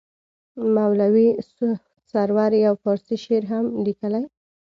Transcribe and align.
مولوي 0.75 1.27
سرور 2.09 2.51
یو 2.65 2.73
فارسي 2.83 3.15
شعر 3.25 3.43
هم 3.51 3.65
لیکلی. 3.85 4.23